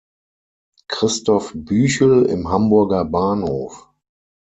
[0.87, 3.87] Christoph Büchel im Hamburger Bahnhof